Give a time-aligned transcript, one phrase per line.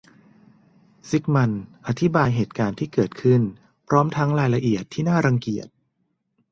[1.09, 3.41] ซิกมันด์อธิบายเหตุการณ์ที่เกิดขึ้น
[3.87, 5.67] พร้อมทั้งรายละเอียดที่น่ารังเกียจ